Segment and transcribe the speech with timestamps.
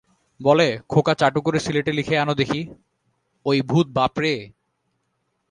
[0.39, 2.61] বলে, খোকা চাটু করে সিলেটে লিখে আনো দেখি,
[3.45, 4.35] ঐঃ ভূত বাপ রে!